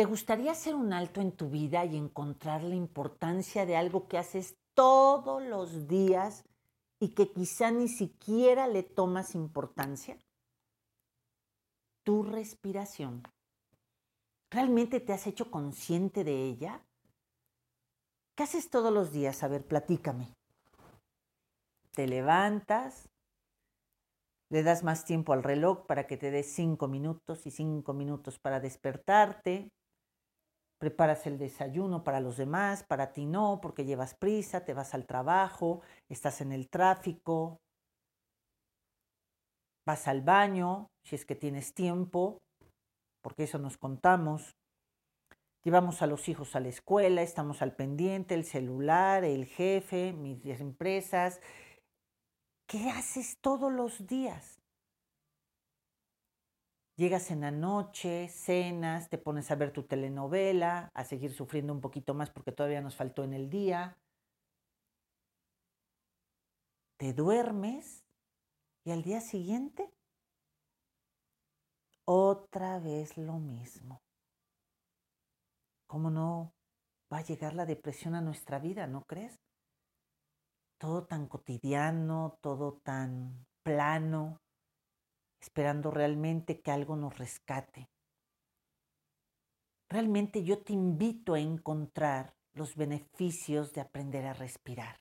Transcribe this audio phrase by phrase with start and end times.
[0.00, 4.16] ¿Te gustaría hacer un alto en tu vida y encontrar la importancia de algo que
[4.16, 6.42] haces todos los días
[6.98, 10.16] y que quizá ni siquiera le tomas importancia?
[12.02, 13.22] Tu respiración.
[14.50, 16.82] ¿Realmente te has hecho consciente de ella?
[18.34, 19.42] ¿Qué haces todos los días?
[19.42, 20.32] A ver, platícame.
[21.90, 23.06] Te levantas,
[24.48, 28.38] le das más tiempo al reloj para que te dé cinco minutos y cinco minutos
[28.38, 29.70] para despertarte.
[30.80, 35.06] Preparas el desayuno para los demás, para ti no, porque llevas prisa, te vas al
[35.06, 37.60] trabajo, estás en el tráfico,
[39.86, 42.38] vas al baño, si es que tienes tiempo,
[43.22, 44.56] porque eso nos contamos.
[45.62, 50.42] Llevamos a los hijos a la escuela, estamos al pendiente, el celular, el jefe, mis
[50.60, 51.40] empresas,
[52.70, 54.59] ¿Qué haces todos los días?
[57.00, 61.80] Llegas en la noche, cenas, te pones a ver tu telenovela, a seguir sufriendo un
[61.80, 63.96] poquito más porque todavía nos faltó en el día.
[66.98, 68.04] Te duermes
[68.84, 69.90] y al día siguiente
[72.04, 74.02] otra vez lo mismo.
[75.86, 76.52] ¿Cómo no
[77.10, 79.40] va a llegar la depresión a nuestra vida, no crees?
[80.76, 84.40] todo tan cotidiano, todo tan plano,
[85.40, 87.88] esperando realmente que algo nos rescate.
[89.88, 94.96] Realmente yo te invito a encontrar los beneficios de aprender a respirar.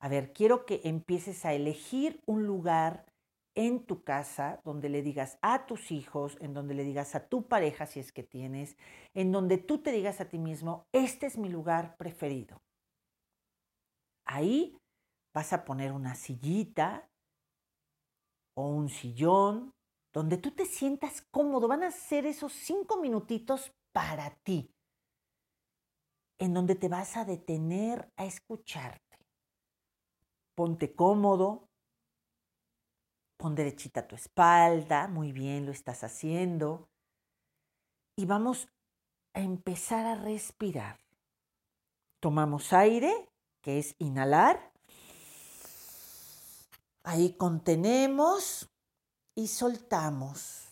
[0.00, 3.06] A ver, quiero que empieces a elegir un lugar
[3.54, 7.46] en tu casa donde le digas a tus hijos, en donde le digas a tu
[7.46, 8.76] pareja si es que tienes,
[9.14, 12.60] en donde tú te digas a ti mismo, este es mi lugar preferido.
[14.26, 14.76] Ahí
[15.32, 17.08] vas a poner una sillita
[18.54, 19.74] o un sillón
[20.12, 21.68] donde tú te sientas cómodo.
[21.68, 24.70] Van a ser esos cinco minutitos para ti,
[26.38, 29.18] en donde te vas a detener a escucharte.
[30.54, 31.68] Ponte cómodo,
[33.36, 36.88] pon derechita tu espalda, muy bien, lo estás haciendo.
[38.16, 38.68] Y vamos
[39.34, 41.00] a empezar a respirar.
[42.20, 43.28] Tomamos aire
[43.60, 44.73] que es inhalar.
[47.04, 48.68] Ahí contenemos
[49.36, 50.68] y soltamos.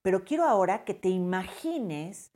[0.00, 2.30] Pero quiero ahora que te imagines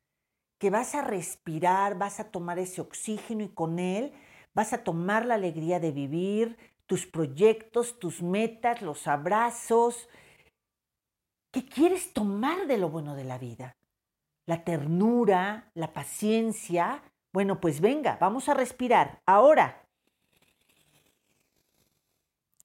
[0.58, 4.12] que vas a respirar, vas a tomar ese oxígeno y con él
[4.52, 10.08] vas a tomar la alegría de vivir, tus proyectos, tus metas, los abrazos.
[11.52, 13.76] ¿Qué quieres tomar de lo bueno de la vida?
[14.50, 17.04] la ternura, la paciencia.
[17.32, 19.22] Bueno, pues venga, vamos a respirar.
[19.24, 19.86] Ahora,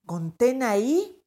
[0.04, 1.22] contén ahí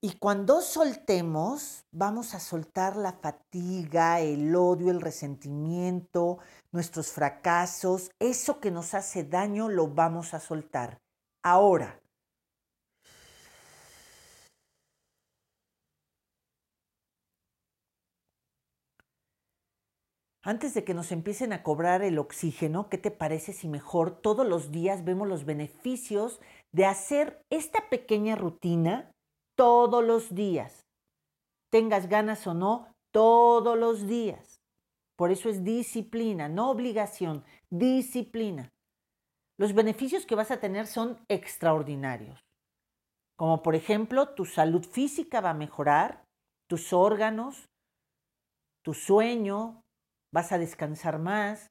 [0.00, 6.38] y cuando soltemos, vamos a soltar la fatiga, el odio, el resentimiento,
[6.72, 11.00] nuestros fracasos, eso que nos hace daño, lo vamos a soltar.
[11.42, 12.01] Ahora,
[20.44, 24.44] Antes de que nos empiecen a cobrar el oxígeno, ¿qué te parece si mejor todos
[24.44, 26.40] los días vemos los beneficios
[26.72, 29.12] de hacer esta pequeña rutina
[29.54, 30.84] todos los días?
[31.70, 34.60] Tengas ganas o no, todos los días.
[35.14, 38.72] Por eso es disciplina, no obligación, disciplina.
[39.58, 42.40] Los beneficios que vas a tener son extraordinarios.
[43.36, 46.24] Como por ejemplo, tu salud física va a mejorar,
[46.66, 47.68] tus órganos,
[48.82, 49.84] tu sueño,
[50.32, 51.70] vas a descansar más,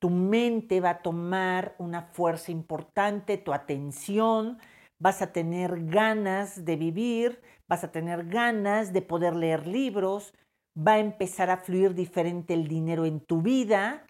[0.00, 4.58] tu mente va a tomar una fuerza importante, tu atención,
[4.98, 10.34] vas a tener ganas de vivir, vas a tener ganas de poder leer libros,
[10.76, 14.06] va a empezar a fluir diferente el dinero en tu vida,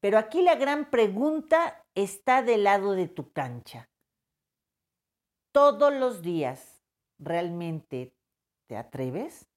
[0.00, 3.88] pero aquí la gran pregunta está del lado de tu cancha.
[5.52, 6.82] Todos los días,
[7.18, 8.14] ¿realmente
[8.68, 9.51] te atreves?